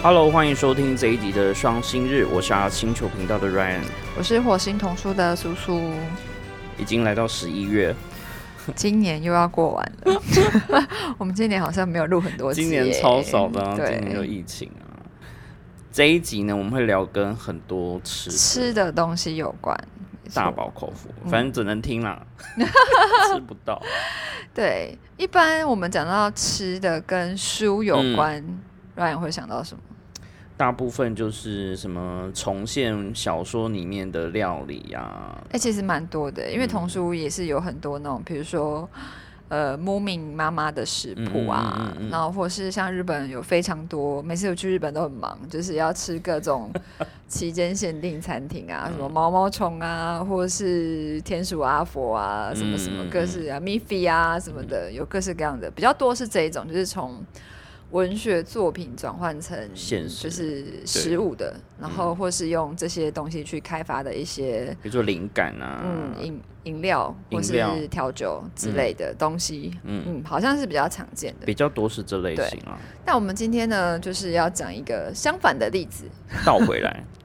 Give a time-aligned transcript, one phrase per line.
[0.00, 3.80] Hello，欢迎收听这一集的双星日，我是阿星球频道的 Ryan，
[4.16, 5.92] 我是火星童书的苏苏。
[6.78, 7.92] 已经来到十一月，
[8.76, 10.22] 今年又要过完了，
[11.18, 14.86] 我们今年好像没有录很多集，今年超少的、啊，今对年有疫情啊。
[15.90, 19.76] 这一集呢，我们会聊跟很多吃吃的东西有关，
[20.32, 22.24] 大饱口福，反正只能听啦，
[23.34, 23.82] 吃不到。
[24.54, 28.46] 对，一般我们讲到吃的跟书有嗯关，让
[29.06, 29.82] 人会想到什么？
[30.56, 38.88] 大部分就是什么重现小说里面的料理啊，哎、其实蛮多的，因为嗯童书也是有很多那种，比如说。
[39.50, 46.70] 呃，Moomin 妈妈的食谱啊，嗯嗯嗯嗯然后或是像日本有非常多，每次我去日本都很忙，就是要吃各种
[47.28, 57.14] 期间限定餐厅啊， 什么毛毛虫啊，或是天鼠阿佛啊，什么什么各式啊，米菲啊什么的，有各式各样的，比较多是这一种，就是从
[57.90, 71.46] 文学作品转换成现实就是实物的，然后或是用这些东西去开发的一些比如说灵感啊，嗯，饮饮料或是调酒之类的东西，嗯嗯好像是比较常见的。
[71.46, 72.78] 比较多是这类型啊。
[73.06, 76.04] 那我们今天呢，就是要讲一个相反的例子。
[76.44, 77.04] 倒回来，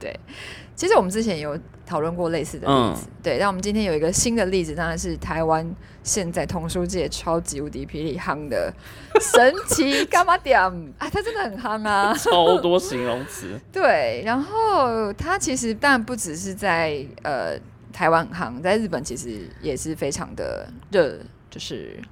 [0.76, 3.38] 其实我们之前有讨论过类似的例子，对。
[3.38, 5.64] 但我们今天有一个新的例子，当然是台湾
[6.02, 8.72] 现在童书界超级无敌霹雳夯的
[9.20, 12.14] 神奇干嘛点啊，它真的很夯啊。
[12.14, 13.58] 超多形容词。
[13.70, 17.56] 对，然后它其实当然不只是在呃
[17.92, 21.16] 台湾很夯，在日本其实也是非常的热，
[21.50, 22.02] 就是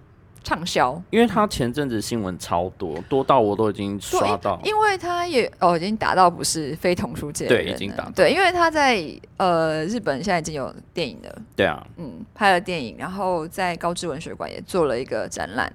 [0.42, 1.00] 畅销。
[1.10, 4.60] 因为他前阵子新闻超多，多到我都已经刷到。
[4.64, 9.02] 因为他也哦已经达到不是非童书界的对已经达对，因为他在
[9.36, 15.72] 呃日本现在已经有电影了，对啊，嗯，拍了电影，然后在高知文学馆也做了一个展览，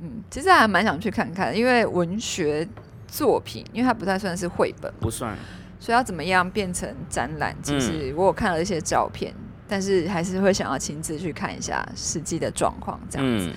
[0.00, 2.66] 嗯，其实还蛮想去看看，因为文学
[3.06, 4.92] 作品，因为它不太算是绘本。
[5.00, 5.36] 不算。
[5.78, 7.56] 所以要怎么样变成展览？
[7.60, 9.34] 其嗯实我有看了一些照片，
[9.66, 13.48] 但是还是会想要亲自去看一下实际的状况，这样子。
[13.48, 13.54] 嗯，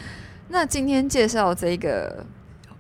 [0.47, 2.25] 那今天介绍这个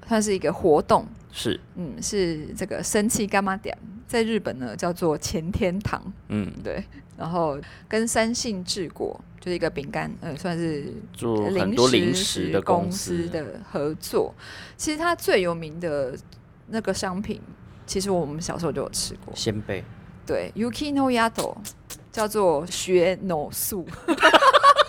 [0.07, 3.77] 算是一个活动，是，嗯，是这个生气干妈点，
[4.07, 6.83] 在日本呢叫做前天堂，嗯，对，
[7.17, 14.33] 然后跟三信治国就是一个饼干，呃，算是做很多零食的公公司，的合作。
[14.77, 16.15] 其实它最有名的
[16.67, 17.41] 那个商品，
[17.87, 19.83] 其实我们小时候就有吃过，鲜贝，
[20.25, 21.55] 对，Yuki no Yato
[22.11, 24.13] 叫做雪乃素，大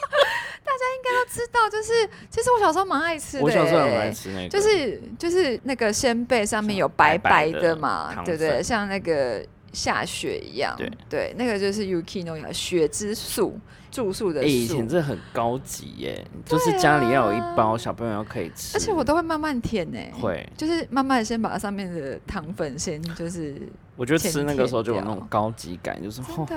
[0.77, 8.63] 家应该都知道，就是其实我小时候蛮爱吃的、我小时候爱吃那个，就是就是那个鲜贝上面有像白白白的的嘛，对不对？
[8.63, 10.91] 像那个下雪一样，对。
[11.09, 13.59] 对那个就是 Yuki no Yato 雪之素，
[13.97, 14.87] 住宿的哎、以宿前。
[14.87, 23.57] 这很高级耶，就是家里要有一包，小朋友要可以吃，而且我都会慢慢舔呢、会，就是慢慢先把上面的糖粉先就是
[23.97, 26.57] 我觉得吃那个时候就有那种高级感，就是真哦，的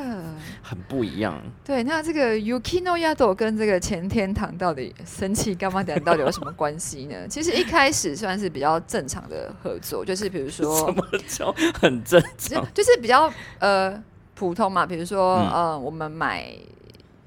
[0.62, 1.42] 很不一样。
[1.64, 1.82] 对。
[1.84, 7.16] 那这个 Yukino Yado 跟这个前天堂到底神奇干嘛点到底有什么关系呢？
[7.32, 12.68] 其实一开始算是比较正常的合作，就是比如说什说么叫很正就常？
[12.74, 14.04] 就是比较呃
[14.36, 16.54] 普通嘛，比如说、嗯呃我们买。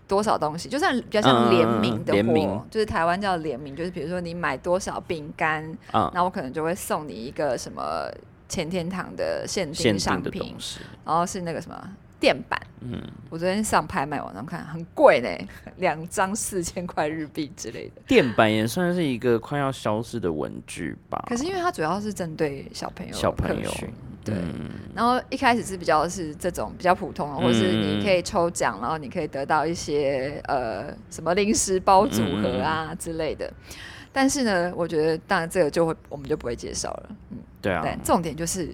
[0.08, 8.10] 多少东西，就算比较像联名的联名就是台湾叫联名，就是比如说你买多少饼干，啊，那我可能就会送你一个什么
[8.48, 10.54] 前天堂的限限定商品
[11.04, 11.88] 然后是那个什么
[12.20, 12.60] 垫板。
[12.80, 15.48] 嗯，我昨天上拍卖网上看，很贵呢，
[15.78, 18.02] 两张四千块日币之类的。
[18.06, 21.24] 垫板也算是一个快要消失的文具吧。
[21.28, 23.70] 可是因为它主要是针对小朋友，小朋友
[24.24, 24.34] 对。
[24.34, 33.50] 嗯然后一开始是比较是这种比较普通的，或是嗯你可以抽奖，然后你可以得到一些呃什么零食包组合嗯啊之类的。
[34.12, 37.16] 但是呢，我觉得当然这个就会我们就不会介绍了。
[37.30, 38.68] 嗯，对啊对，，重点就是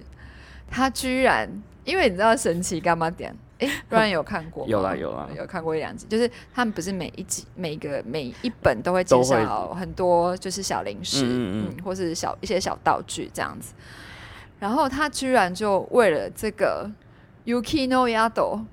[0.69, 1.49] 他居然，
[1.85, 3.33] 因为你知道神奇干嘛点？
[3.59, 4.67] 哎，不然有看过？
[4.71, 6.05] 有啦有啦有看过一两集。
[6.09, 13.73] 就是他们不是每一集、每个每一本都会介绍很多就是小零食，嗯嗯嗯或是小一些小道具这样子。
[14.59, 16.89] 然后他居然就为了这个
[17.45, 18.63] Yuki no Yado，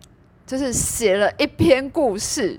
[0.46, 2.58] 就是写了一篇故事。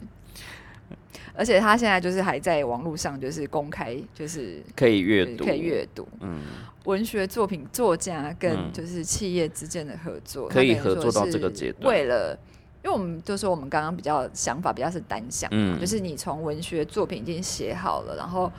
[1.40, 6.42] 而且他现在就是还在网络上就是公开，就是可以阅读，可以阅读，嗯，
[6.86, 8.72] 文学作品作家跟嗯。
[8.74, 11.94] 就是企业之间的合作，可以合作到说是这个阶段。
[11.94, 12.36] 为了，
[12.84, 15.80] 因为我们就说我们刚刚比较想法比较是单向，嗯。
[15.80, 18.52] 就是你从文学作品已经写好了，然后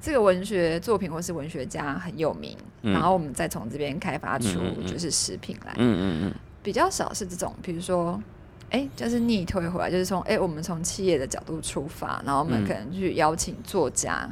[0.00, 8.20] 这个文学作品或是文学家很有名，嗯然后我们再从这边开发出就是食品来，嗯嗯嗯，比较少是这种，比如说。
[8.70, 14.30] 哎，就是逆推回来，就是从哎，我们从企业的角度出发，然后我们嗯可能去邀请作家，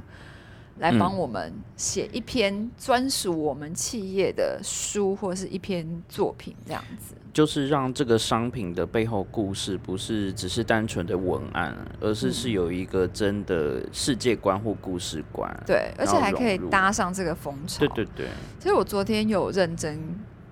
[0.79, 7.15] 来帮我们写一篇专属我们企业的书或是一篇作品这样子。
[7.37, 15.55] 就是让这个商品的背后故事不是只是单纯的文案，而是是有一个真的世界观或故事观。
[15.67, 17.81] 对，而且还可以搭上这个风潮。
[17.81, 18.27] 对对对，
[18.59, 20.01] 其实我昨天有认真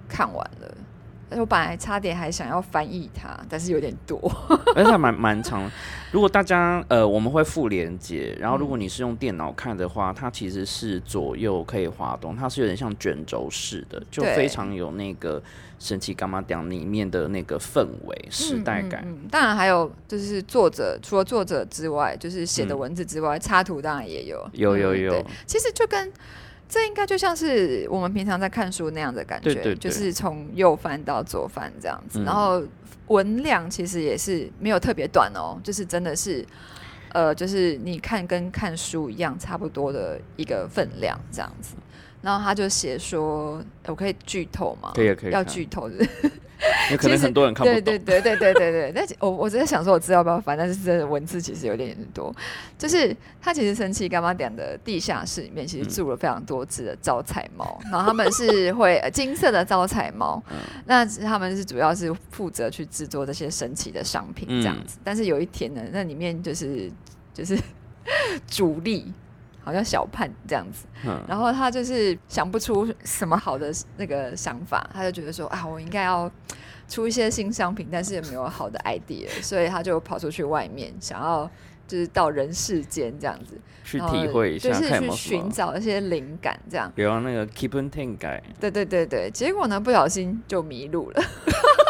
[0.07, 0.75] 看完了，
[1.31, 4.19] 我本来差点还想要翻译它，但是有点多。
[4.75, 5.71] 而且还蛮 蛮长。
[6.13, 15.43] 如果大家呃，我们会附连接，然后如果你是用电脑看的话，它其实是左右可以滑动，它是有点像卷轴式的，就非常有那个
[15.81, 19.03] 神奇伽马讲里面的那个氛围、时代感。
[19.05, 24.49] 嗯嗯当然还有就是作者，除了作者之外，就是写的嗯文字之外，插图当然也有。
[24.53, 26.13] 有有有嗯，其实就跟
[26.75, 32.61] 这应该就像是我们平常在看书那样的感觉，对对对就是从右翻到左翻这样子，嗯然后
[33.07, 36.45] 文量其实也是没有特别短哦，就是真的是。
[37.15, 41.77] 呃，就是你看跟看书一样，差不多的一个分量这样子。
[42.21, 44.91] 然后他就写说，呃我可以剧透吗？
[44.97, 46.05] 可以可以要剧透的。
[46.91, 47.83] 有可能很多人看不懂。
[47.83, 52.35] 对对对对对对对，但是我我只是想说，我知道要不要翻，但是真的文字其实有点多。
[52.79, 60.43] 就是他其实神奇干妈点的地下室里面，其实住了非常多只的招财猫，然后他们是会呃金色的招财猫，
[60.87, 64.99] 那他们是主要是负责去制作这些神奇的商品这样子。
[65.03, 66.91] 但是有一天呢，那里面就是
[67.33, 67.59] 就是
[68.47, 69.13] 主力。
[69.65, 76.31] 好像小盼这样子，嗯然后他就是想不出什么好的那个想法，他就觉得说啊，我应该要
[76.89, 81.51] 出一些新商品，但是也没有好的 idea，所以他就跑出去外面，想要
[81.87, 85.11] 就是到人世间这样子，去体会一下，就是去。
[85.11, 86.93] 寻找一些灵感这样。
[86.95, 91.23] 比如那个 Keep on Ten 改，对对对对，结果呢不小心就迷路了。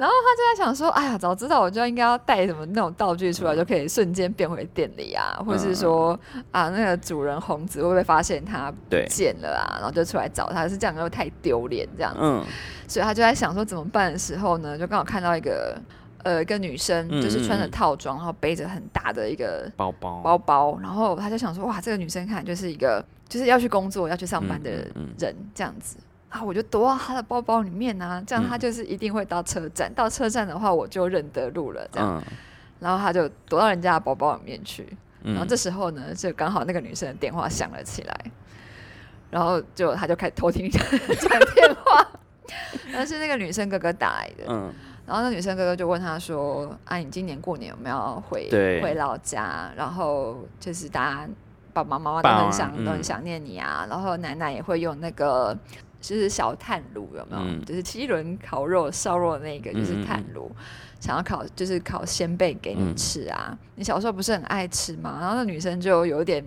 [0.00, 6.18] 然后他就在想说：“哎呀，早知道我就应该要带什么那种道具出来，就可以瞬间变回店里啊，或者是说
[6.50, 9.76] 啊，那个主人红子会不会发现他不对见了啊？
[9.76, 12.20] 然后就出来找他，是这样又太丢脸这样子。
[12.22, 12.42] 嗯
[12.88, 15.78] 所以他就在想说怎么办的时候呢，就刚好看到一个
[16.24, 24.70] 呃一个女生，嗯就是穿着嗯嗯套装，然后背着很大的一个包包包包，然后他就想说，哇，这个女生看就是一个就是要去工作、要去上班的
[25.18, 25.98] 人这样子。
[26.30, 29.92] 啊，我就躲到他的包包里面啊，这样他就是一定会到车站。
[29.94, 31.86] 到车站的话，我就认得路了。
[31.92, 32.32] 这样，嗯
[32.80, 34.88] 然后他就躲到人家的包包里面去。
[35.22, 38.24] 嗯然后这时候呢，就刚好那个女生的电话响了起来，
[39.30, 40.82] 然后就他就开始偷听讲
[41.54, 42.08] 电话，
[42.90, 44.44] 但是那个女生哥哥打来的。
[44.48, 44.72] 嗯
[45.06, 48.48] 然后那女生哥哥就问他说：“啊，你今年过年有没有要回
[48.80, 49.68] 回老家？
[49.76, 51.28] 然后就是大家
[51.72, 53.84] 爸爸妈妈都很想、嗯都很想念你啊。
[53.90, 55.56] 然后奶奶也会用那个
[56.00, 57.42] 就是小炭炉有没有？
[57.42, 60.50] 嗯就是七轮烤肉烧肉的那个就是炭炉，
[60.98, 63.56] 想要烤就是烤鲜贝给你嗯吃啊。
[63.76, 65.18] 你小时候不是很爱吃吗？
[65.20, 66.44] 然后那女生就有点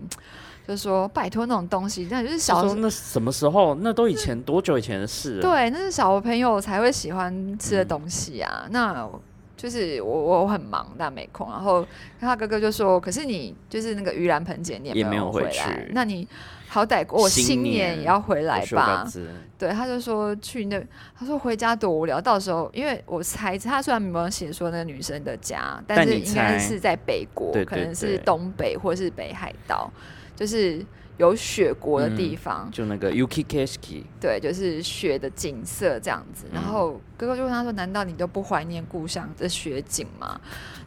[0.67, 3.75] 就说：拜托那种东西，那就是小时候那什么时候？
[3.75, 5.41] 那都以前多久以前的事了？
[5.41, 8.65] 对，那是小朋友才会喜欢吃嗯的东西啊。
[8.71, 9.07] 那
[9.55, 11.49] 就是我我很忙，但没空。
[11.49, 11.85] 然后
[12.19, 16.27] 他哥哥就说：“可是你就是那个盂兰盆节，你也没有回去来，那你
[16.73, 20.83] 好歹我新新年年也要回来吧修个？”字对，他就说去那，
[21.15, 22.19] 他说回家多无聊。
[22.19, 29.91] 到时候因为我猜他虽然没有写说那个女生的家，但是应该是在北国，可能是东北或是北海道，
[30.35, 30.83] 就是
[31.17, 32.69] 有雪国的地嗯方。
[32.71, 36.45] 就那个 Yuki Keski，对，就是雪的景色这样子。
[36.53, 40.39] 然嗯后哥哥就问他说：“难道你都不怀念故乡的雪景吗？”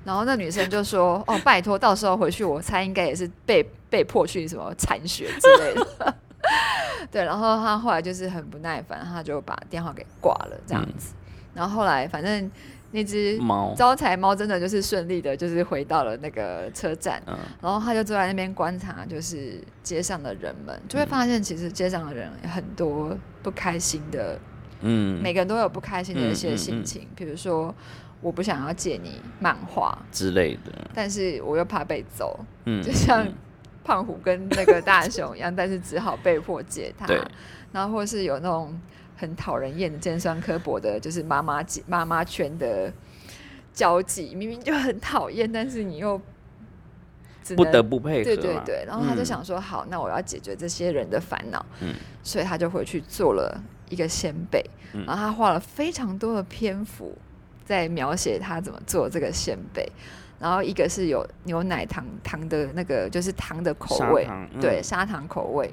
[0.04, 6.16] 然后那女生就说：“哦，拜托，到时候回去，我猜应该也是被被迫去什么铲雪之类的。
[7.11, 11.14] ”对，然后他后来就是很不耐烦，他就把电话给挂了，这样子。
[11.54, 12.50] 然后后来反正
[12.96, 17.22] 那只猫，招财猫真的就是顺利的，就是回到了那个车站。
[17.26, 17.36] 嗯。
[17.60, 24.40] 然后他就坐在那边观察，就是街上的人们，就会嗯发现其实街上的人很多不开心的，
[24.80, 25.20] 嗯。
[25.22, 27.74] 每个人都有不开心的一些嗯嗯嗯心情，比如说
[28.22, 33.34] 我不想要借你漫画，之类的，但是我又怕被揍，嗯，就像嗯。
[33.84, 37.06] 胖虎跟那个大熊一样，但是只好被迫借他。
[37.70, 38.76] 然后或是有那种
[39.16, 42.92] 很讨人厌的尖酸刻薄的，就是妈妈姐妈妈圈的
[43.73, 46.20] 交际，明明就很讨厌，但是你又
[47.56, 49.25] 不得不配合对啦，对对，然后他就嗯。
[49.25, 51.94] 想说，好，那我要解决这些人的烦恼，嗯。
[52.23, 53.58] 所以他就回去做了
[53.88, 55.04] 一个鲜贝，嗯。
[55.06, 57.16] 然后他花了非常多的篇幅
[57.64, 59.90] 在描写他怎么做这个鲜贝，
[60.38, 64.28] 然后一个是有牛奶糖糖的那个就是糖的口味，
[64.61, 65.73] 对砂糖口味。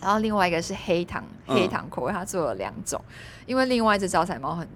[0.00, 1.56] 然后另外一个是黑糖，嗯。
[1.56, 3.00] 黑糖口味，他做了两种，
[3.46, 4.66] 因为另外一只招财猫很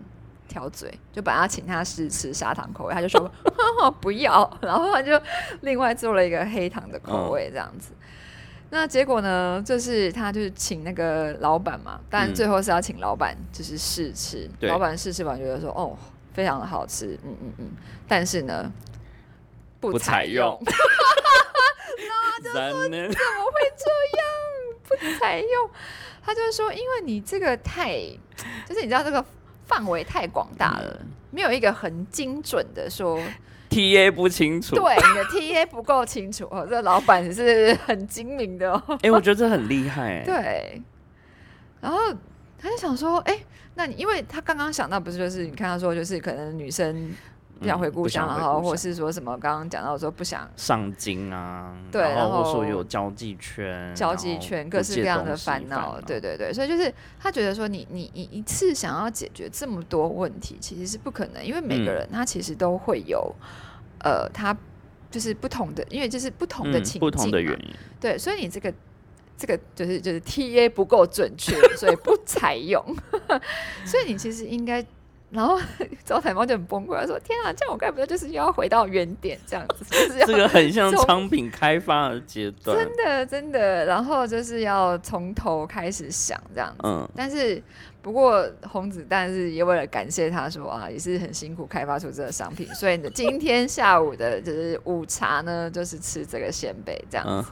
[0.49, 3.31] 挑嘴，就本来要请他试吃砂糖口味，他就说
[4.01, 5.21] 不要，然后他就
[5.61, 7.93] 另外做了一个黑糖的口味这样子。
[8.73, 14.71] 那结果呢，就是他就是请那个老板嘛，当然嗯最后是要请老板就是试吃，对。
[14.71, 15.97] 老板试吃完觉得说哦
[16.33, 17.71] 非常的好吃，嗯嗯嗯，
[18.07, 18.73] 但是呢
[19.81, 20.65] 不不采采用用，
[22.55, 23.15] 咱们不
[25.19, 25.71] 采用。
[26.23, 27.95] 他就是说，因为你这个太，
[28.69, 29.25] 就是你知道这个
[29.67, 33.19] 范围太广大了，嗯没有一个很精准的说，
[33.71, 34.75] T A 不清楚。
[34.75, 36.63] 对你的 TA 不够清楚哦。
[36.65, 38.99] 这个老板是很精明的哦。
[39.03, 40.25] 哎、我觉得这很厉害、欸。
[40.25, 40.83] 对，
[41.81, 41.99] 然后
[42.59, 43.39] 他就想说，哎、
[43.77, 47.15] 那你因为他刚刚想到不是就是你看他说就是可能女生
[47.61, 61.95] 不想回故乡，然后或是说什么刚刚讲到说不想上京啊，对然后说有交际圈，交际圈各式各样的烦恼，对对对，所以就是他觉得说你你你一次想要解决这么多问题，其实是不可能，因为每个嗯。
[61.95, 63.35] 人他其实都会有
[64.03, 64.57] 呃他
[65.11, 68.73] 就是不同的，因为就是不同的嗯情境、不同的原，因，对，所以你这个
[69.37, 72.83] 这个就是就是 T A 不够准确，所以不采用。
[73.85, 74.85] 所以你其实应该，
[75.31, 75.59] 然后
[76.05, 82.77] 招财猫就很崩溃，他说：“天啊，这样我该不会就是又要回到原点这样子， 就是要这个很像商品开发的阶段。
[82.77, 86.79] 真的真的，然后就是要从头开始想这样子。
[86.83, 87.63] 嗯，但是
[88.03, 97.51] 不过红子但是也为了感谢他说啊，也是很辛苦开发出这个商品，所以呢，今天下午的就是午茶呢，就是吃这个鲜贝这样子。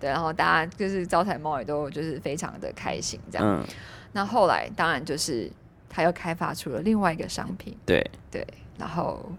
[0.00, 3.46] 对，然后大家就是招财猫也都就是非常的开心这样。
[3.46, 3.64] 嗯，
[4.12, 5.48] 那后来当然就是
[5.90, 8.46] 他又开发出了另外一个商品，对，对，
[8.78, 9.30] 然后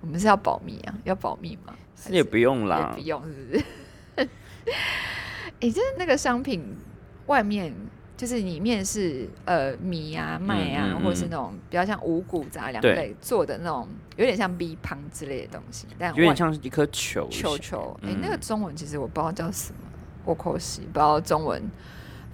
[0.00, 1.74] 我们是要保密啊，要保密吗？
[2.08, 3.56] 也不用啦也啦不，用，是不
[4.22, 4.28] 是？
[5.60, 6.76] 哎、就是那个商品
[7.26, 7.74] 外面。
[8.16, 17.98] 就是里面是呃米啊、麦啊，嗯嗯或者是嗯那种比较像五谷杂粮对类做的那种，有点像 B 胖之类的东西，但有点外像一颗球球球。
[18.02, 19.78] 哎、嗯那个中文其实我不知道叫什么，
[20.24, 21.60] 我口西不知道中文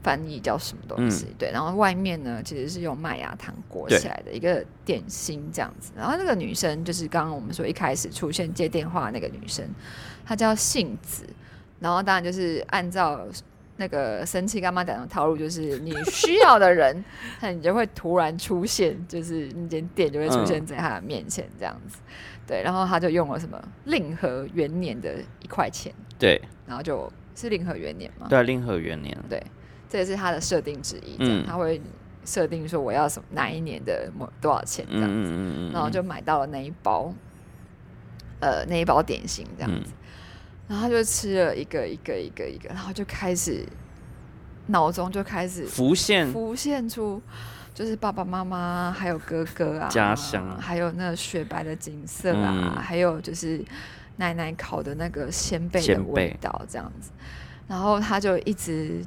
[0.02, 1.26] 翻译叫什么东西。
[1.38, 5.92] 对，然后外面呢其实是用麦芽糖裹起来的一个点心这样子。
[5.96, 9.64] 然后那个女生就是刚刚我们说一开始出现接电话的那个女生，
[10.24, 11.24] 她叫杏子。
[11.78, 13.26] 然后当然就是按照
[13.76, 17.02] 那个生气干妈讲的套路，就是你需要的人，
[17.40, 21.98] 那你就会突然出现，就是那间店就会出现在他的面前这样子。
[22.46, 29.42] 对，然后他就用了什么令和元年的一块钱，对然后就是令和元年嘛，对啊，令和元年，对，
[29.90, 31.18] 这也是他的设定之一。
[31.18, 31.78] 这样、嗯他会
[32.24, 37.12] 设定说我要什么哪一年的某多少钱这样子，然后就买到了那一包，
[38.40, 39.90] 呃，那一包点心这样嗯子，
[40.68, 43.66] 然后他就吃了一个一个一个一个，然后就开始
[44.66, 47.20] 脑中就开始浮现，浮现出。
[47.72, 53.64] 就是爸爸妈妈，还有哥哥啊，家乡还有那雪白的景色啊，嗯还有就是
[54.16, 57.10] 奶奶烤的那个鲜贝的味道，这样子。
[57.66, 59.02] 然后他就一直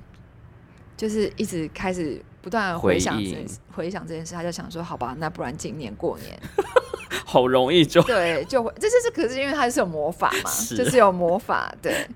[0.95, 6.39] 就是一直开始不断的回想回忆这，回想这件事，他就想说，好吧，那不然今年过年，
[7.25, 12.07] 好容易就对，就会这就是可是因为他是有魔法嘛， 是就是有魔法，对。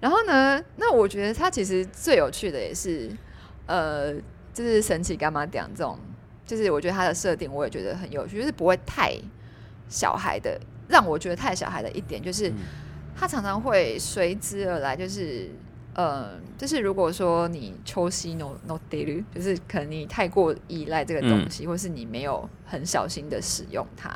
[0.00, 3.10] 然后呢，那我觉得他其实最有趣的也是，
[3.66, 4.12] 呃，
[4.52, 5.98] 就是神奇干妈讲这种，
[6.46, 9.16] 就是我觉得他的设定我也觉得很有趣，就是不会太
[9.88, 12.54] 小孩的，让我觉得太小孩的一点就是，嗯
[13.14, 15.50] 他常常会随之而来，就是。
[15.94, 24.08] 呃，就是如果说你抽吸 no no daily，就是可能你太过依赖这个东西，或是你没有很小心的使用它，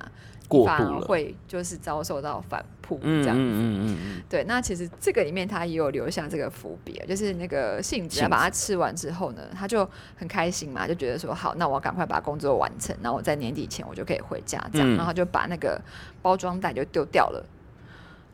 [0.65, 3.43] 反而会就是遭受到反扑嗯这样子。
[3.43, 15.79] 嗯嗯嗯对，那其实这个里面他也有留下这个伏笔，就是那个杏子杏他把它吃完之后呢，他就很开心嘛，就觉得说好，那我赶快把工作完成，然后我在年底前我就可以回家，这样，嗯然后他就把那个
[16.23, 17.45] 包装袋就丢掉了。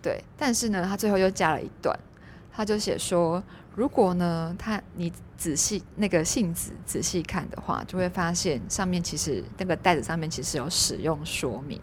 [0.01, 1.97] 对，但是呢，他最后又加了一段，
[2.55, 3.43] 他就写说，
[3.75, 11.81] 如果呢，他你仔细那个信纸仔细看的话，就会发现上面其实那个袋子上面其实有使用说明。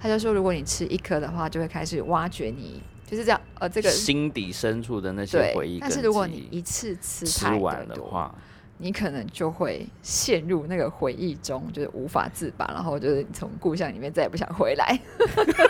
[0.00, 8.34] 他就说，如果你吃一颗的话，就会开始挖掘你就是这样呃这嗯，个心底深处的那些回忆，但是如果你一次吃吃太完的多，话，
[8.78, 15.00] 你可能就会陷入那个回忆中，就是无法自拔，然后就是从故乡里面再也不想回来，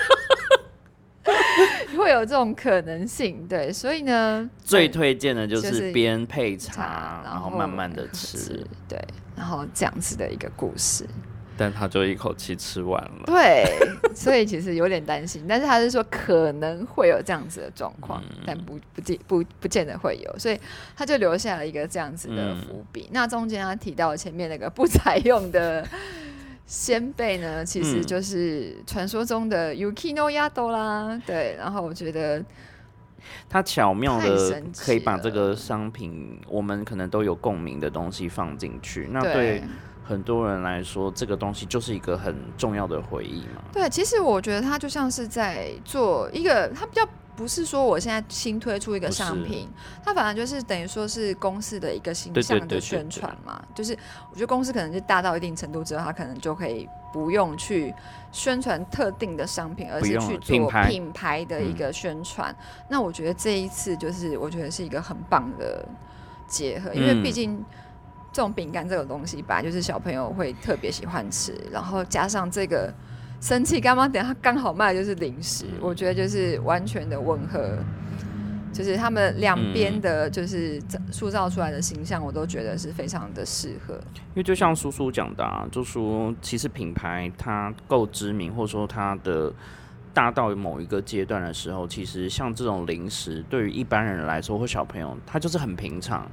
[1.97, 3.47] 会有这种可能性。
[3.49, 8.99] 对，所以呢，最推荐的就就是是边配茶茶，然后后慢慢的吃，，对，
[9.37, 11.07] 然后这样子的一个故事。
[11.59, 13.23] 但他就一口气吃完了。
[13.25, 13.65] 对，
[14.15, 20.61] 所以其实有点担心，但是他是说可能会有这样子的状况，嗯但不不见不不见得会有，所以
[20.95, 23.09] 他就留下了一个这样子的嗯伏笔。
[23.11, 25.83] 那中间他提到前面那个不采用的
[26.67, 31.21] 鲜贝呢，其实嗯就是传说中的 Yukino Yado 啦。
[31.25, 32.45] 对，然后我觉得
[33.49, 39.09] 他巧妙太的可以把这了个商品，我们可能都有共鸣的东西放进去。
[39.13, 39.63] 那对对
[40.05, 43.63] 很多人来说，这个东西就是一个很重要的回忆嘛。
[43.73, 47.05] 对，其实我觉得它就像是在做一个，它比较
[47.37, 49.69] 不是说我现在新推出一个商品，
[50.03, 53.63] 它反而就是等于说是公司的一个形象的宣对传嘛。
[53.75, 53.93] 就是
[54.31, 57.95] 我觉得公司可能就大到一定程度之后，它可能就可以不用去
[58.33, 62.55] 宣传特定的商品，而是去做品牌的一嗯个宣传。
[62.89, 65.87] 那我觉得这一次就是我觉得是一个很棒的
[66.49, 67.65] 结合，因为嗯毕竟。
[68.33, 72.93] 这种饼干这种东西，本来就是小朋友会特别喜欢吃，然后加上这个
[73.41, 77.77] 生气干妈，等下刚好卖的就是零食，嗯我觉得就是完全的吻合，
[78.73, 83.95] 就是他们两边的，就是塑造出来的形象，我都觉得是非常的适合。
[83.95, 89.53] 因为就像叔叔讲的啊，就说其实品牌它够知名，或者说它的
[90.13, 96.27] 大到某一个阶段的时候，其实像这种零食，对于一般人来说或小朋友，它就是很平常。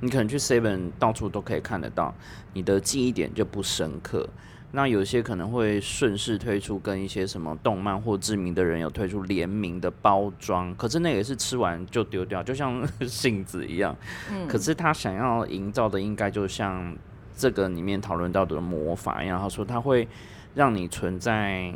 [0.00, 2.14] 你可能去 Seven 到处都可以看得到，
[2.52, 4.28] 你的记忆点就不深刻。
[4.70, 13.96] 那有些可能会顺势推出跟一些什么动漫或知名的人有推出联名的包装，可是那也是吃完就丢掉，就像 杏子一样。
[14.30, 16.94] 嗯，可是他想要营造的，应该就像
[17.34, 20.06] 这个里面讨论到的魔法一样，他说他会
[20.54, 21.72] 让你存在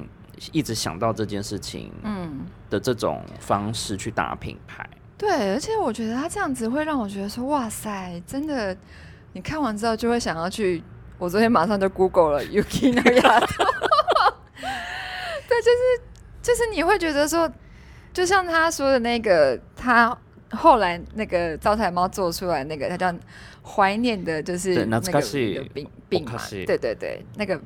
[0.53, 4.87] 一直想到这件事情嗯，的这种方式去打品牌。
[5.17, 8.77] 对，而且我觉得他这样子会让我觉得说，哇塞，真的，
[9.33, 10.83] 你看完之后就会想要去。
[11.22, 13.66] 我昨天马上就 Google 了 Yuki no Yato，
[15.48, 16.02] 对，就是
[16.42, 17.52] 就是你会觉得说，
[18.14, 20.18] 就像他说的那个，他
[20.52, 23.14] 后来那个招财猫做出来那个，他叫
[23.64, 27.60] 怀念的，就是对那个懐かしい那个饼饼嘛お菓子，对对对，那个。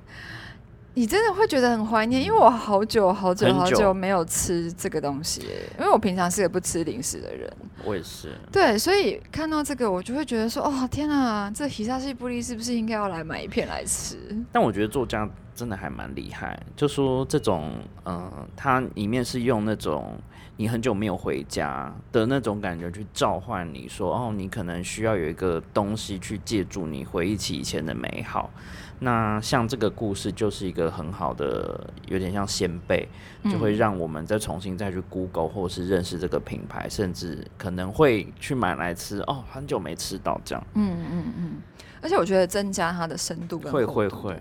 [0.97, 5.43] 你真的会觉得很怀念，因为我好久好久好久没有吃这个东西，
[5.79, 7.53] 因为我平常是个不吃零食的人。
[7.85, 14.17] 我也是，对，所以看到这个，我就会觉得说，哦，天啊，这皮萨西布利是不是应该要来买一片来吃？
[14.51, 17.73] 但我觉得做家真的还蛮厉害，就说这种，
[18.05, 20.17] 呃，它里面是用那种
[20.59, 28.51] 你很久没有回家的那种感觉去召唤你说，哦，你可能需要有一个东西去借助你回忆起以前的美好。
[28.99, 33.07] 那像这个故事就是一个很好的，有点像先辈，
[33.45, 39.21] 就会让我们再重新再去 Google 或是认识这个品牌，甚至可能会去买来吃。
[39.27, 41.53] 哦，很久没吃到这样，嗯嗯嗯，
[42.01, 44.41] 而且我觉得增加它的深度跟会会会。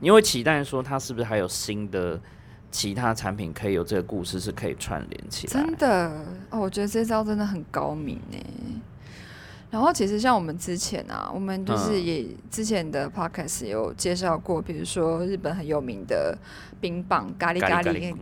[0.00, 2.20] 你会期待说它是不是还有新的
[2.70, 5.52] 其他产品可以有这个故事是可以串联起来？
[5.52, 6.24] 真的。
[6.50, 8.38] 哦，我觉得这招真的很高明呢。
[9.70, 12.04] 然后其实像我们之前啊，我们就是嗯。
[12.04, 16.36] 也、之前的 podcast 也有介绍过，比如说日本很有名的
[16.80, 18.14] 冰棒咖喱咖咖喱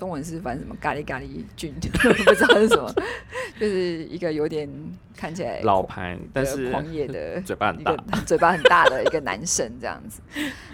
[0.00, 1.74] 中文是翻什么咖喱咖喱菌，
[2.24, 2.90] 不知道是什么，
[3.60, 4.66] 就是一个有点
[5.14, 10.22] 看起来老牌，但是狂野的 嘴巴很一大个，嘴巴很大的一个男生这样子。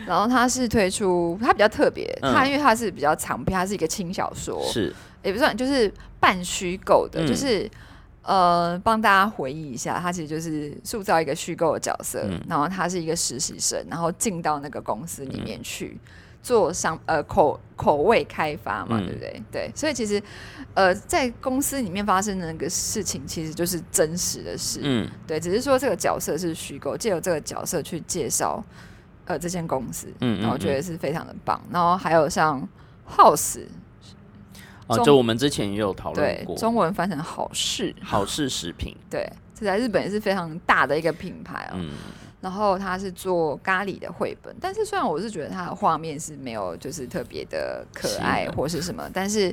[0.06, 2.32] 然后他是推出，他比较特别，嗯。
[2.32, 4.94] 他因为他是比较长篇，他是一个轻小说，是。
[5.24, 7.26] 也不算就是半虚构的，嗯。
[7.26, 7.68] 就是
[8.22, 12.40] 呃帮大家回忆一下，他其实就是塑造一个虚构的角色，嗯。
[12.48, 15.98] 然后他是一个实习生，然后进到那个公司里面去。
[16.46, 19.42] 做商呃口口味开发嘛，嗯对不对？
[19.50, 20.22] 对，所以其实
[20.74, 24.78] 呃在公司里面发生的那个事情，其实就是真实的事。
[24.84, 28.64] 嗯对，只是说这个角色是虚构，借由这个角色去介绍
[29.24, 31.60] 呃这间公司，嗯，然后我觉嗯得是非常的棒。
[31.68, 32.66] 然后还有像
[33.10, 33.64] House，
[34.86, 41.74] 哦，就我们之前也有讨论对，过，中文翻成好事，好事食品，对，这在日本也是非常大的一个品牌哦。
[41.74, 41.90] 嗯，
[42.40, 49.52] 然后他是做咖喱的绘本，但是虽然我是觉得他的画面是没有就是特别的可爱或是什么，但是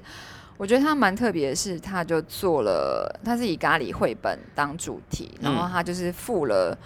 [0.58, 6.78] 我觉得他蛮特别的是，他就做了，他是以咖喱绘本当主题，然后嗯它就是附了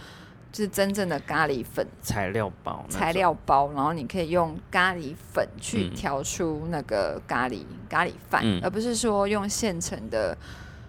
[0.50, 5.94] 就是真正的咖喱粉材料包材料包，然后你可以用咖喱粉去嗯。
[5.94, 8.62] 调出那个咖喱咖喱饭，嗯。
[8.64, 10.36] 而不是说用现成的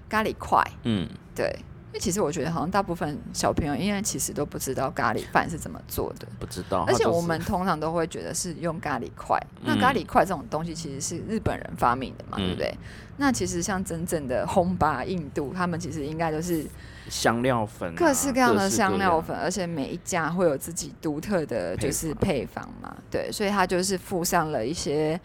[0.08, 0.62] 咖喱块。
[0.84, 1.52] 嗯，对，
[1.88, 9.40] 因为其实我觉得好像大部分小朋友，因为其实都不知道咖喱饭是怎么做的，不知道，而且我们通常都会觉得是用咖喱块。
[9.64, 12.74] 那嗯咖喱块这种东西其实是日本人发明的嘛，对嗯不对？
[13.16, 16.66] 那其实像真正的烘巴印度，他们其实应该都是
[17.08, 25.18] 香料粉啊、各式各样的香料粉，而且每一家会有自己独特的就是配方嘛，对，所以它就是附上了一些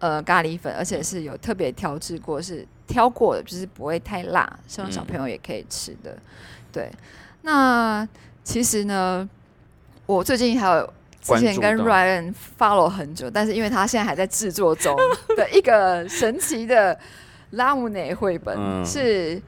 [0.00, 6.16] 呃咖喱粉，而且是有特别调制过，是挑过的，就是不会太辣，希望小嗯朋友也可以吃的。
[6.72, 6.90] 对，
[7.42, 8.06] 那
[8.42, 9.28] 其实呢，
[10.06, 14.96] 我最近还有之前跟 Ryan follow 很久，但是因为他现在还在制作中
[15.36, 16.98] 的一个神奇的
[17.52, 19.40] 拉姆内绘本，嗯是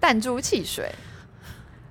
[0.00, 0.90] 弹珠汽水。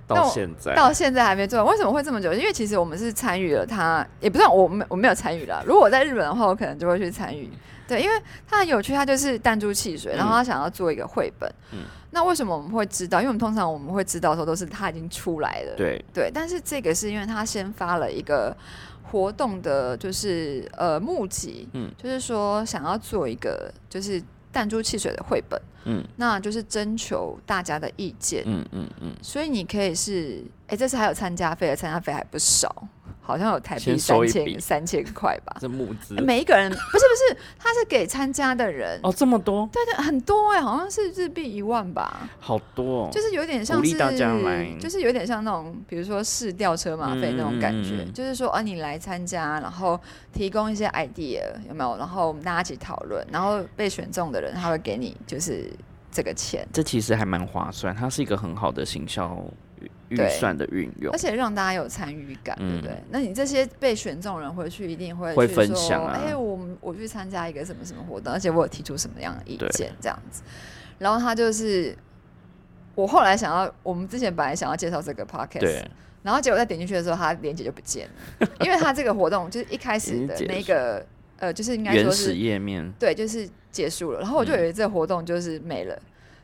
[0.06, 2.32] 到现在到现在还没做完，为什么会这么久？
[2.32, 5.62] 因为其实我们是参与了他，也不算我没我没有参与了。
[5.66, 7.50] 如果我在日本的话，我可能就会去参与。
[7.88, 11.52] 对，因为它很有趣，它就是弹珠汽水，然后他想要做一个绘本。
[11.72, 11.78] 嗯
[12.10, 13.20] 那为什么我们会知道？
[13.20, 15.74] 因为我们通常我们会知道的时候都是它已经出来了。
[15.76, 18.56] 对对，但是这个是因为他先发了一个
[19.02, 28.42] 活动的，就是呃募集，嗯就是说想要做一个就是弹珠汽水的绘本，嗯那就是征求大家的意见。
[28.46, 32.74] 嗯嗯嗯，所以你可以是，哎、这次还有参加费的，参加费还不少，
[33.28, 35.54] 好像有台币三千三千块吧。
[35.60, 36.16] 这募资。
[36.16, 44.66] 诶每一个人 不是不是，他是给参加的人，哦这么多，对对，很多哎、好像是日币一万吧，好多哦，就是有点像是，鼓励大家来。
[44.80, 50.00] 就是有点像那种，比如说试吊车马费那种感觉，就是说，啊，你来参加，然后
[50.32, 51.98] 提供一些 idea 有没有？
[51.98, 55.70] 然后我们大家一起讨论，然后被选中的人他会给你就是
[56.10, 59.36] 这个钱，这其实还蛮划算，它是一个很好的行销
[60.08, 61.12] 预算的运用。
[61.12, 61.18] 而。
[61.18, 62.92] 且让大家有参与感，对不对？
[62.92, 63.04] 嗯？
[63.10, 66.20] 那你这些被选中的人回去一定会会去说分享啊。
[66.24, 70.42] 哎、我们我去参加一个什么什么活动，而且我有提出什么样的意见，这样子。
[70.98, 71.96] 然后他就是，
[72.94, 75.84] 我后来想要，我们之前本来想要介绍这个 podcast，
[76.22, 78.08] 然后结果在点进去的时候，他链接就不见
[78.40, 81.04] 了， 因为他这个活动就是一开始的那个
[81.38, 82.92] 呃，就是应该原始说是页面。
[82.98, 84.20] 对，就是结束了。
[84.20, 85.96] 然后我就以为这个活动就是没了，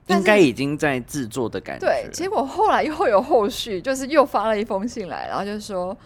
[0.06, 1.86] 应该已经在制作的感觉。
[1.86, 5.96] 对，结果后来又有后续，就是又发了一封信来，然后就说。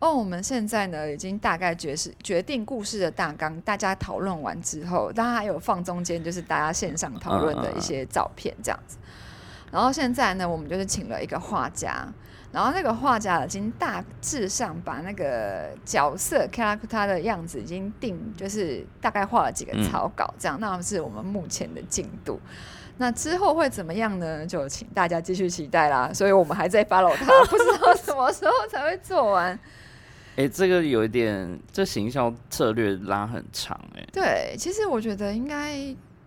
[0.00, 8.96] 哦，我们现在呢已经大概决是决定故事的大纲，大家讨论完之后，大家还有放中间就是大家线上讨论的一些照片这样子。
[9.72, 12.06] 然后现在呢，我们就是请了一个画家，
[12.52, 22.38] 然后那个画家已经大致上把那个角色 character 的样子已经定，就是大概画了几个嗯草稿，这样，那是我们目前的进度。
[22.98, 24.44] 那之后会怎么样呢？
[24.46, 26.12] 就请大家继续期待啦。
[26.12, 29.58] 所以我们还在 follow 它， 不知道什么时候才会做完。
[30.36, 35.74] 哎、这个有一点，这行销策略拉很长哎、对，其实我觉得应该，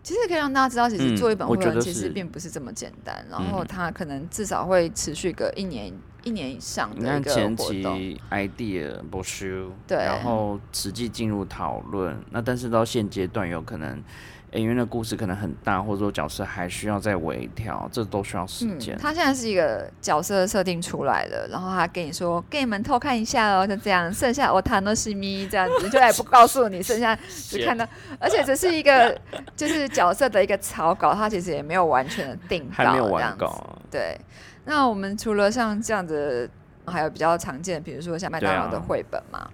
[0.03, 3.25] 其实可以让大家知道，其实嗯做一本绘本其实并不是这么简单。
[3.29, 7.55] 然后嗯它可能至少会持续个一年一年以上的一个看前。
[7.55, 14.03] 期 idea 募集，对然后实际进入讨论，那但是到现阶段有可能，
[14.51, 18.95] 诶因为那故事可能很大，或者说角色还需要再微调，这都需要时间。
[18.95, 27.87] 嗯，他现在是一个角色设定出来的，然后他跟你说，给你们偷看一下哦，就这样，剩下我谈的是咪这样子，就也不告诉你，剩下 只看到，
[28.19, 29.17] 而且这是一个
[29.55, 34.19] 就是角色的一个草稿，他其实也没有完全的定稿，还没有这样子完稿啊，对，
[34.65, 36.49] 那我们除了像这样子，
[36.85, 39.49] 还有比较常见，比如说像麦当劳的绘本嘛。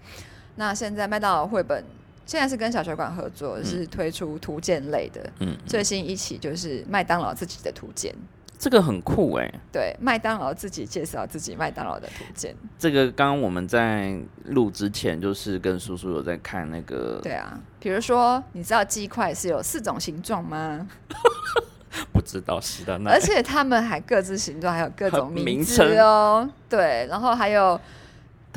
[0.59, 1.83] 那现在麦当劳绘本
[2.27, 5.27] 现在是跟小学馆合作，嗯是推出图鉴类的。
[5.39, 8.13] 嗯，最新一期就是麦当劳自己的图鉴，
[8.59, 12.53] 这个很酷哎、对，麦当劳自己介绍自己麦当劳的图鉴。
[12.77, 20.87] 这个刚刚我们在录之前，就是跟叔叔有在看那个，对啊，比如说，你知道鸡块是有四种形状吗？
[22.13, 26.47] 不知道是的而且他们还各自形状，还有各种名名字称哦。
[26.69, 27.79] 对，然后还有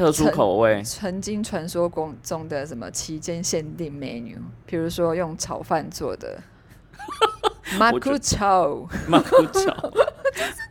[0.00, 4.34] 特殊口味，曾经传说中中的什么期间限定 menu，
[4.64, 6.42] 比如说用炒饭做的
[7.78, 9.92] 马古炒，马古炒，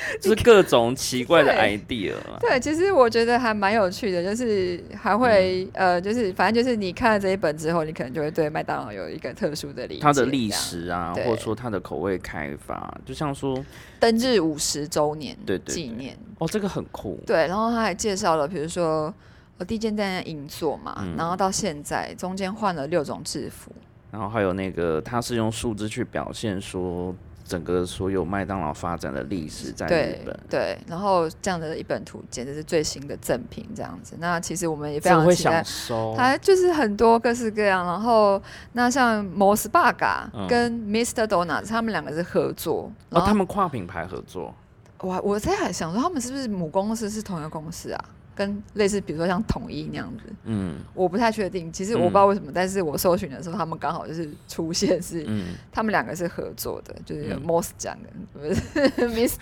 [0.20, 2.38] 就是各种奇怪的 idea 啊。
[2.40, 13.64] 对，其实我觉得还蛮有趣的，就是还会、呃，就是反正就是你看了这一本之后，你可能就会对麦当劳有一个特殊的理解，它的历史啊，或者说它的口味开发，就像说，
[13.98, 19.12] 登日五十周年纪念，哦，这个很酷，对，然后他还介绍了，比如说
[19.58, 21.16] 我第一间店在银座嘛，嗯。
[21.16, 23.72] 然后到现在中间换了六种制服，
[24.10, 27.14] 然后还有那个，他是用数字去表现说
[27.48, 34.14] 整个所有麦当劳发展的历史在日对本，对，然后这样的一本图简直是最新的赠品，这样子。
[34.20, 36.14] 那其实我们也非常期待想，收。
[36.14, 37.86] 它就是很多各式各样。
[37.86, 38.40] 然后
[38.72, 41.26] 那像 Mos Baga 嗯跟 Mr.
[41.26, 44.54] Donuts 他们两个是合作，然哦，他们跨品牌合作，
[44.98, 48.04] 我我在还想说他们是不是母公司是同一个公司啊？
[48.38, 50.76] 跟类似，比如说像统一那样子，嗯。
[50.94, 51.72] 我不太确定。
[51.72, 59.36] 其实我不知道为什么，但是我搜寻的时候，他们刚好就是出现是嗯， 他们两个是合作的，就是 Moss 讲的，不是 Miss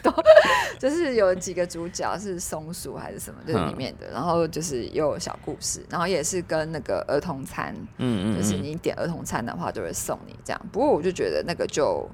[0.78, 8.62] 就是有几个主角是松鼠还是什么，就是里面的，然后就是也有小故事，然后也是跟那个儿童餐，嗯嗯，就是嗯。
[8.62, 10.60] 你点儿童餐的话就会送你这样。
[10.72, 12.08] 不过我就觉得那个就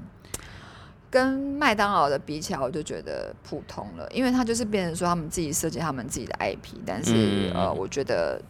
[1.13, 7.53] 跟麦当劳的比起来，我就觉得普通了，因为它就是变成说他们自己设计他们自己的 IP，但是、嗯。
[7.53, 8.41] 呃，我觉得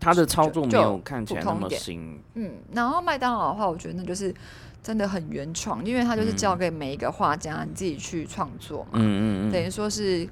[0.00, 4.34] 它的操作没有看起来那么普通点新，嗯，然后麦当劳的话，我觉得那就是
[4.82, 10.28] 真的很原创，因为它就是交给每一个画家你自己去创作嘛，嗯嗯嗯，等于说是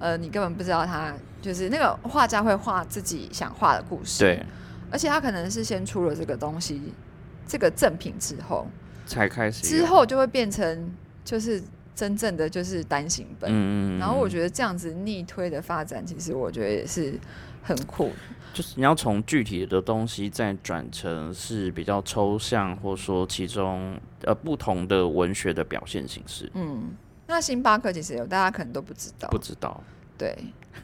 [0.00, 4.44] 呃，你根本不知道他就是那个画家会画自己想画的故事，，对，
[4.90, 6.92] 而且他可能是先出了这个东西，
[7.46, 8.66] 这个赠品之后，
[9.06, 10.92] 才开始之，后就会变成
[11.24, 11.62] 就是
[11.94, 17.18] 真正的就是单行本，嗯嗯嗯，然后我觉得这样子逆推的发展，其实我觉得也是
[17.62, 18.10] 很酷。
[18.52, 26.90] 就是你要从具体的东西再转成是比较抽象，或者说其中呃不同的文学的表现形式，嗯，
[27.26, 29.78] 那星巴克其实有大家可能都不知道不，知道
[30.16, 30.34] 对，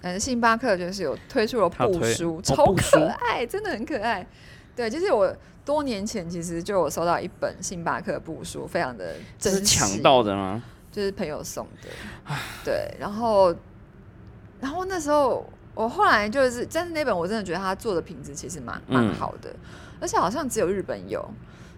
[0.02, 4.26] 但是星巴克就是有推出了布书，哦超可爱，真的很可爱。
[4.74, 10.62] 对，就是我多年前其实就有收到一本星巴克布书，非常的这是抢到的吗？
[10.90, 11.88] 就是朋友送的。
[12.64, 13.54] 对，然后，
[14.60, 19.54] 然后那时候我后来就是，但是那本我真的觉得他做的品质其实蛮蛮嗯好的，
[20.00, 21.26] 而且好像只有日本有。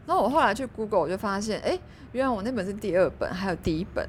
[0.07, 1.79] 然后我后来去 Google 我就发现，哎，
[2.13, 4.09] 原来我那本是第二本，还有第一本。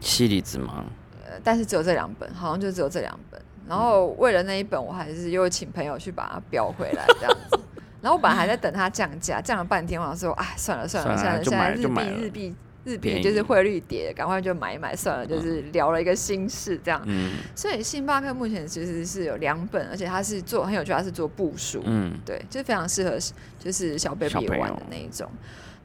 [0.00, 0.84] 西里子吗？
[1.26, 3.40] 呃，但是只有这两本，好像就只有这两本。
[3.68, 7.58] 然后为了那一本，我还是又请朋友去把它标回来，这样子。
[8.00, 17.00] 然后我本来还在等它降价，降了半天，我想说，哎，算了算了算了，现在日币日币日币就是汇率跌，赶快就买一买算了，就是聊了一个心事这样。
[17.06, 23.16] 嗯所以星巴克目前其实是有两本，而且它是做很有趣，它是做部署，嗯，对，就是非常适合
[23.58, 25.26] 就是小 baby 玩的那一种。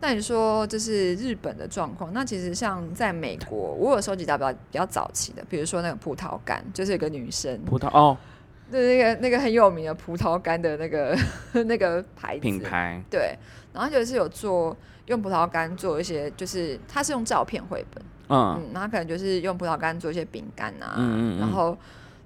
[0.01, 8.17] 那你说这是日本的状况，那其实像在美国，我有收集到比较比较早期的，比如说那个葡萄干，就是有个女生，葡萄哦，
[8.71, 11.17] 对那个那个很有名的葡萄干的那个
[11.65, 13.37] 那个牌子品，牌，对，
[13.73, 14.75] 然后就是有做
[15.07, 21.77] 用葡萄干做一些，就是它是用照片绘本，嗯嗯，那它可能就是用葡萄干做一些饼干啊，嗯然后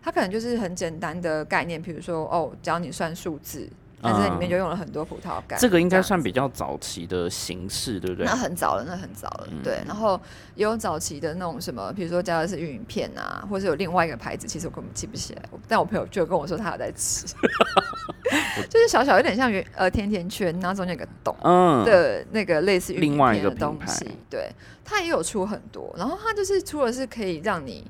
[0.01, 3.67] 它可能就是很简单的概念，比如说哦，教你算数字，
[4.03, 8.35] 但是在里面就用了很多葡萄干，嗯这个应该算比较早期的形式，对不对那？
[8.35, 9.81] 很早了，那很早了，对。
[9.87, 10.19] 然后
[10.55, 15.41] 也有早期的那种什么，比如说加的是玉米片啊，或者有另外一个牌子，其实我根本记不起来。
[15.67, 17.25] 但我朋友就跟我说他有在吃，
[18.69, 24.05] 就是小小有点像圆呃甜甜圈，然后中间有个洞嗯，的那个类似玉米的东西。
[24.29, 24.51] 对，
[24.83, 27.89] 它也有出很多，然后它就是除了是可以让你，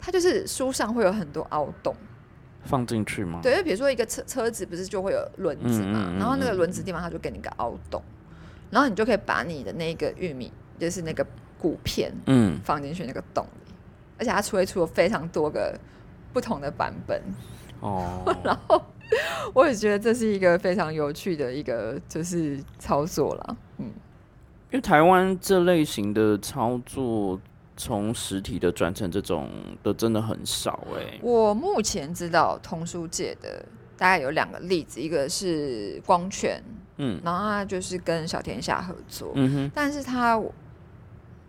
[0.00, 1.94] 它就是书上会有很多凹洞。
[2.64, 3.40] 放进去吗？
[3.42, 8.02] 对，就比如说一个车车子不是就会有轮子嘛，嗯嗯嗯然后那个嗯轮子地方它就给你个凹洞，
[8.70, 11.26] 然后你就可以把你的那个玉米，就是那个
[11.58, 13.74] 骨片嗯，放进去那个洞里，
[14.18, 15.78] 而且它出会出了非常多个
[16.32, 17.20] 不同的版本，
[17.80, 18.82] 哦， 然后
[19.52, 23.56] 我也觉得这是一个非常有趣的一个就是操作啦。
[23.78, 23.86] 嗯，
[24.70, 27.38] 因为台湾这类型的操作，
[27.84, 29.50] 从实体的转成这种
[29.82, 33.64] 的真的很少哎、我目前知道童书界的
[33.98, 36.62] 大概有两个例子，一个是光圈，
[36.98, 37.20] 嗯。
[37.24, 40.40] 然后他就是跟小天下合作，嗯哼，但是他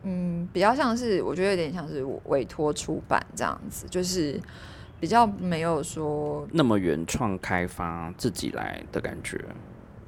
[0.02, 4.42] 嗯比较像是我觉得有点像是委托出版这样子，就是
[5.00, 9.40] 比较没有说那么原创开发自己来的感觉，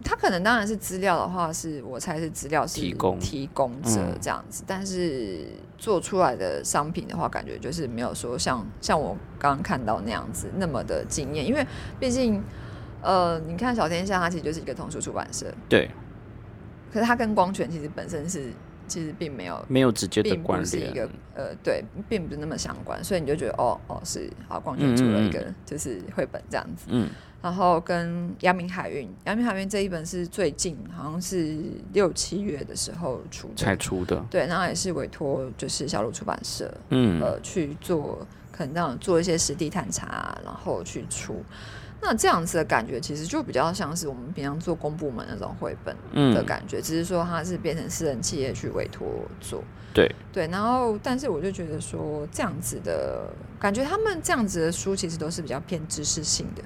[0.06, 3.20] 他可能当然是资料的话，是我猜是资料是提供。
[3.20, 4.18] 提供者嗯。
[4.22, 5.48] 这样子，但是
[5.80, 11.66] 做出来的商品的话，感觉就是没有说像像我刚刚看到那样子那么的惊艳，因为
[12.00, 12.42] 毕竟
[13.02, 15.90] 呃，你看小天下它其实就是一个童书出版社，对，
[16.94, 18.52] 可是它跟光泉其实本身是
[18.88, 19.66] 其实并没有。
[19.68, 27.10] 没有直接的关不是一个，呃，对，并不是那么相关，所以你就觉得哦哦是好，光泉出了一个就是绘本这样子，嗯
[27.46, 31.56] 然后跟阳明海运，阳明海运这一本是最近好像是
[31.94, 41.36] 六七月的时候出的，才出的，对，然后也是委托就是小鹿出版社，嗯呃，去做可能这样做一些实地探查，然后去出。
[42.02, 45.96] 那这样子的感觉，其实就比较像是我们平常做公部门那种绘本
[46.34, 49.08] 的嗯，感觉，只是说它是变成私人企业去委托
[49.40, 49.64] 做。
[49.94, 53.30] 对对，然后但是我就觉得说这样子的
[53.60, 56.64] 感觉，他们这样子的书其实都是比较偏知识性的。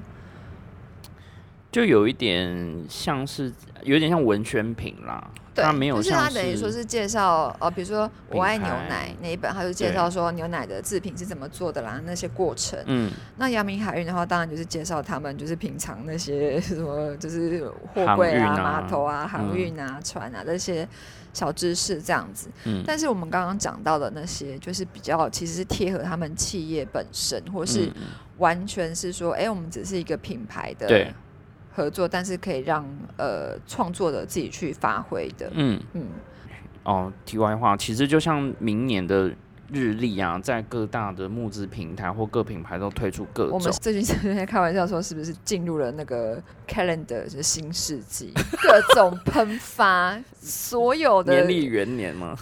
[1.70, 3.52] 就有一点像是
[3.84, 12.76] 有点像文宣品啦，对，它没有就是像它等于说是介绍呃，比如说我爱牛奶那一本，它就介绍说牛奶的制品是怎么做的啦，那些过程。
[12.86, 13.10] 嗯。
[13.36, 20.86] 那阳明海运的话，当然就是介绍他们就是平常那些 什么，就是货柜啊、码头啊、航嗯运啊、船啊这些
[21.32, 22.48] 小知识这样子。
[22.64, 22.82] 嗯。
[22.84, 31.14] 但是我们刚刚讲到的那些，就是比较其实是贴合他们企业本身，或是嗯完全是说，哎、我们只是一个品牌的对
[31.72, 32.84] 合作，但是可以让
[33.16, 35.50] 呃创作者自己去发挥的。
[35.54, 36.06] 嗯嗯，
[36.84, 39.30] 哦，题外话，其实就像明年的
[39.72, 43.72] 日历啊，在各大的募资平台或各品牌都推出各我们。
[43.72, 44.02] 最近
[44.34, 48.32] 在开玩笑说，是不是进入了那个 calendar 的新世纪？
[48.62, 52.36] 各种喷发， 所有的年历元年吗？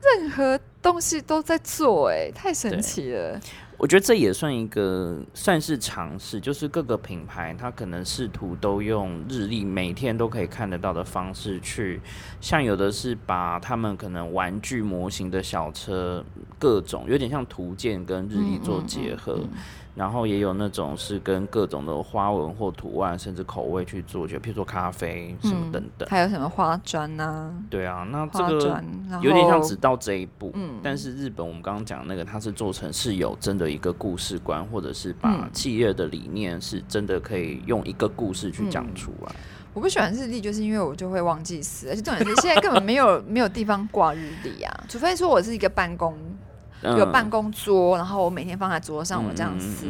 [0.00, 3.40] 任何东西都在做、哎，太神奇了。
[3.78, 12.00] 我觉得这也算一个算是尝试，就是各个品牌它可能试图都用日历每天都可以看得到的方式去，
[12.40, 16.24] 像有的是把他们可能玩具模型的小车
[16.58, 19.38] 各种有点像图鉴跟日历做结合，
[19.98, 26.08] 然后也有那种是跟各种的花纹或图案甚至口味去做，就譬如说咖啡什么等等。
[26.08, 28.80] 还有什么花砖呐、对啊，那这个
[29.20, 39.34] 有点像只到这一步，嗯但是日本我们刚刚讲那个，它是做成是有真的一个故事观，或者是把嗯企业的理念是真的可以用一个故事去讲嗯出来。
[39.74, 46.16] 我不喜欢日历，就是因为我就会忘记撕，而且重点是现在根本没有 没有地方挂日历啊，除非说我是一个办公
[46.82, 49.86] 有办公桌，然后我每天放在桌上，我这样撕。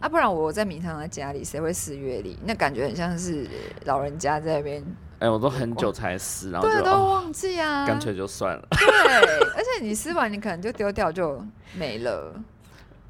[0.00, 2.38] 啊，不然我在平常在家里，谁会撕月历？
[2.44, 3.48] 那感觉很像是
[3.84, 4.84] 老人家在那边，
[5.20, 7.86] 哎、我都很久才撕，然后对，都忘记啊。
[7.86, 8.68] 干脆就算了。
[8.70, 8.86] 对，
[9.56, 11.40] 而且你撕完，你可能就丢掉就
[11.74, 12.34] 没了。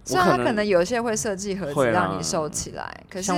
[0.05, 3.33] 虽然它可能有些会设计盒子让你收起来，可是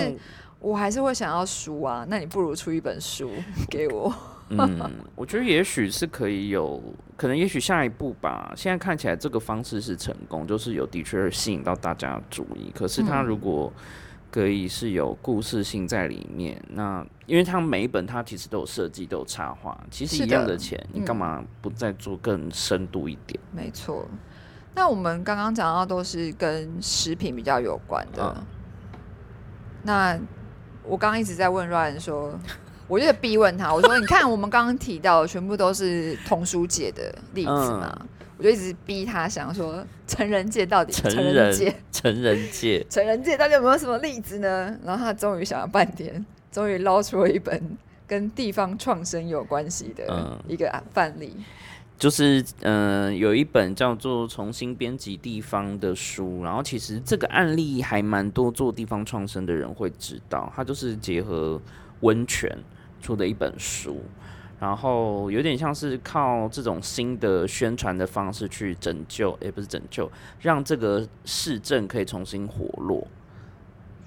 [0.61, 2.05] 我还是会想要书啊。
[2.09, 3.31] 那你不如出一本书
[3.71, 4.13] 给我。
[4.51, 6.83] 嗯， 我觉得也许是可以有，
[7.17, 8.53] 可能也许下一步吧。
[8.57, 12.73] 现在看起来这个方式是成功，就是有的确吸引到大家的注意。
[12.75, 13.73] 可是它嗯如果
[14.31, 23.41] 可以是有故事性在里面，那因为它每一本它其实都有设计，都有插画，其实一样的的钱，你嗯干嘛不再做更深度一点？
[23.53, 24.07] 没错。
[24.75, 28.35] 那我们刚刚讲到都是跟食品比较有关的。
[28.37, 28.47] 嗯
[29.85, 30.19] 那
[30.83, 32.39] 我刚刚一直在问 Ryan 说，
[32.89, 44.79] 我就在逼问他，我说：“你看，我们刚刚提到的全部都是童书界的例子嘛？”嗯我就一直逼他想说，成人界到底成人人界成人界，成人界到底有没有什么例子呢？
[44.85, 47.61] 然后他终于想了半天，终于捞出了一本
[48.07, 51.33] 跟地方创生有关系的嗯一个范例。
[51.99, 61.61] 就是嗯、呃有一本叫做《重新编辑地方》的书，然后其实这个案例还蛮多做地方创生的人会知道，它就是结合
[62.03, 62.57] 温泉
[63.01, 64.03] 出的一本书，
[64.61, 73.07] 然后有点像是靠这种新的宣传的方式去拯救，也不是拯救，让这个市政可以重新活络。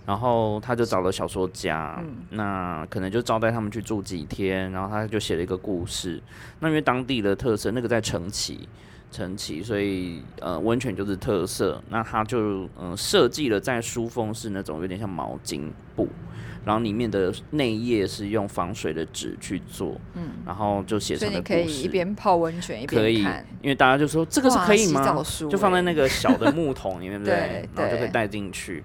[0.03, 6.21] 然后他就找了小说家，嗯那可能就招待他们去住几天，然后他就写了一个故事。
[6.59, 8.67] 那因为当地的特色，那个在城崎，
[9.11, 11.81] 城崎，所以呃温泉就是特色。
[11.89, 16.07] 那他就嗯、呃设计了在书封是那种有点像毛巾布，
[16.65, 21.87] 然后里面的内页是用防水的纸去做，嗯，然后就写成了故你可以一。
[21.87, 23.21] 边泡温泉一可以。，
[23.61, 27.21] 因为大家就说这个是可以吗就放在欸那个小的木桶里面？
[27.23, 28.83] 对 然后就可以带进去。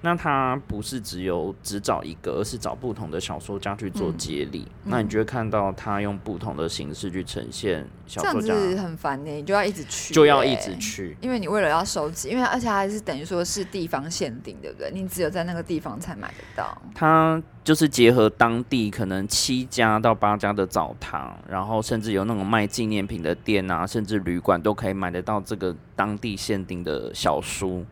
[0.00, 4.64] 那他不是只有只找一个，而是找不同的小说家去做嗯接力。
[4.84, 11.16] 嗯那你就会看到他用不同的形式去呈现小这样说家，子很烦呢、你就要一直去、就要一欸直去。
[11.20, 14.90] 因为你为了要收集，因为而且还是等于说是地方限定，对不对？
[14.92, 16.80] 你只有在那个地方才买得到。
[16.94, 27.84] 它就是结合当地可能七家到八家的澡堂，然后甚至有那种卖纪念品的店啊，甚至旅馆都可以买得到这个当地限定的小书。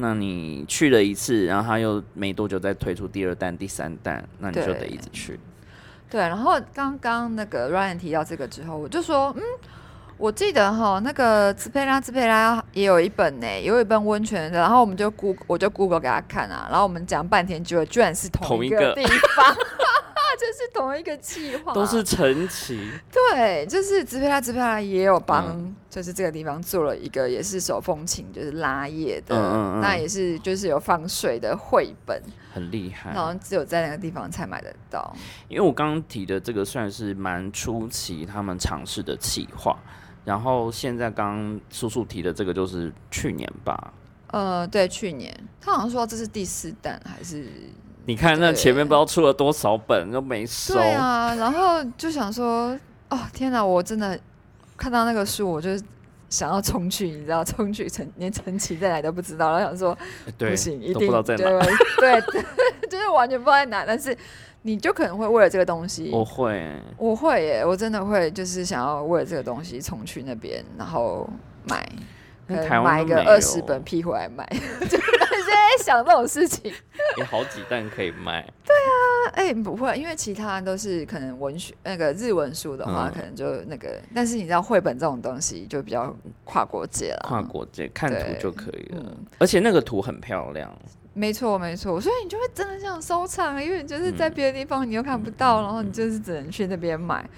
[0.00, 5.38] 那你去了一次，然后他又没多久再推出第二弹、第三弹，那你就得一直去。
[6.08, 9.42] 对，然后刚刚那个 Ryan 提到这个之后，我就说，嗯，
[10.16, 18.94] 我记得哈，那个兹佩拉兹佩拉也有一本呢，有一本温泉的，然后我们就 Google 我就 Google 给他看啊，然后我们讲半天，结果居然是同一个。
[18.94, 19.02] 地
[19.36, 19.56] 方，
[20.38, 32.22] 就是同一个计划，都是陈奇，对，就是直佩拉直佩拉也有帮，嗯就是这个地方做了一个也是手风琴，就是拉叶的，嗯嗯嗯那也是就是有放水的绘本，
[32.52, 33.12] 很厉害。
[33.12, 35.14] 然后只有在那个地方才买得到。
[35.48, 39.76] 因为我刚刚提的这个算是蛮出奇他们尝试的企划，
[40.24, 43.92] 然后现在刚刚叔叔提的这个就是去年吧。
[44.28, 47.46] 呃，对，去年他好像说这是第四弹还是
[48.08, 52.74] 你看那前面不知道出了多少本都没收，对啊，然后就想说，
[53.10, 54.18] 哦天哪，我真的
[54.78, 55.78] 看到那个书，我就
[56.30, 59.98] 想要冲去，你知道，冲去陈连陈琦在哪都不知道，然后想说
[60.38, 61.44] 对，不行，一定知道在哪。
[61.98, 62.42] 对对，
[62.88, 64.16] 就是完全不知道在哪，但是
[64.62, 71.28] 你就可能会为了这个东西，我会，我会耶，我真的会，就是想要为了这个东西冲去那边，然后
[71.64, 71.86] 买，
[72.82, 74.48] 买一个二十本批回来买，
[75.78, 76.72] 想这种事情。
[77.16, 78.42] 有好几弹可以卖。
[78.64, 86.14] 对啊哎、不会，因为其他都是可能文学那个日文书的话，嗯可能就那个，但是你知道绘本这种东西就比较
[86.44, 87.26] 跨国界了。
[87.28, 90.70] 跨国界看图就可以了，嗯而且那个图很漂亮。
[91.14, 97.28] 没错，没错，所以你就会真的想收藏，因为你就是在别的地方你又看不到，然后你就是只能去那边买。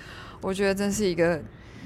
[0.43, 1.41] 我觉得这是一个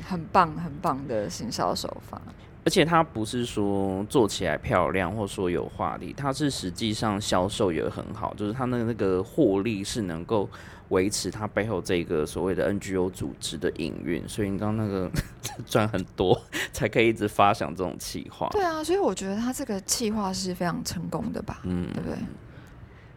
[0.09, 2.21] 很棒、很棒的行销手法。
[2.65, 10.49] 而且它不是说做起来漂亮，或说有画力，它是实际上销售也很好，就是它那个那个获利是能够
[10.89, 15.11] 维持它背后这个所谓的 NGO 组织的营运，所以你刚刚那个
[15.67, 16.41] 赚很多，
[16.73, 18.49] 才可以一直发想这种企划。
[18.53, 22.19] 对啊，所以我觉得他这个企划是非常成功的吧，嗯，对不对？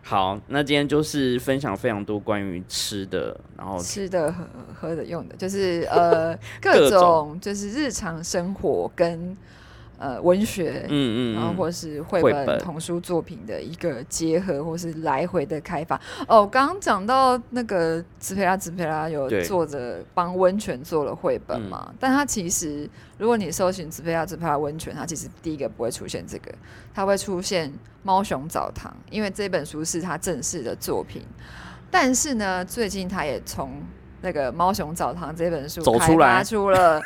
[0.10, 9.36] 好，那今天就是分享非常多关于吃的，然后吃的、喝喝的、用的，就是呃 各种就是日常生活跟
[9.98, 16.00] 呃文学，嗯嗯嗯，然后或是绘绘本本、童书作品的一个结合，或是来回的开发。
[16.28, 21.94] 哦，刚刚讲到那个兹培拉，兹培拉有对做着帮温泉做了绘本嘛？
[22.00, 26.54] 但他其实，如果你搜寻兹培拉，兹培拉温泉，它其实第一个不会出现这个，
[26.94, 27.74] 它会出现
[28.04, 31.22] 猫熊澡堂，因为这本书是他正式的作品。
[31.90, 33.82] 但是呢，最近他也从
[34.28, 37.02] 那个《猫熊澡堂》这本书开走出来发出了，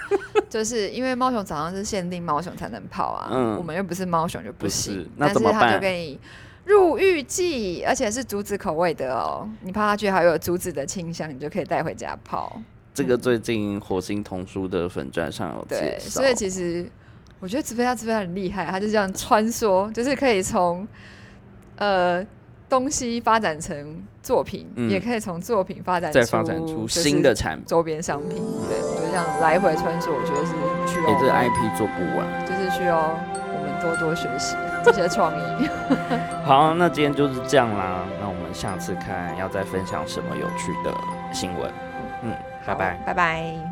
[0.49, 5.09] 就是因为猫熊澡堂是限定猫熊才能泡啊，嗯我们又不是猫熊就不不行是。
[5.17, 6.19] 那但是他怎么办就给你
[6.65, 12.59] 入浴剂，而且是竹子口味的哦，你泡下去还有竹子的清香，你就可以带回家泡。
[12.91, 16.89] 这个最近火星童书的粉钻上有介对，绍，所以其实
[17.39, 20.87] 我觉得直飞他直飞很厉害，他就这样穿梭，就是可以从
[21.75, 22.25] 呃
[22.71, 28.37] 东西发展成作品，嗯也可以从作品发展再发展出新的产品，周边商品。
[28.69, 30.53] 对，我觉得这样来回穿梭，我觉得是
[30.87, 32.25] 需要哎、这 IP 做不完。
[32.45, 33.13] 就是需要
[33.51, 34.55] 我们多多学习
[34.85, 35.67] 这些创意。
[36.47, 40.95] 好，那今天就是这样啦，那我们下次看要再分享什么有趣的
[41.33, 41.69] 新闻。
[42.23, 42.33] 嗯，
[42.65, 42.97] 拜拜。
[43.05, 43.70] 拜拜。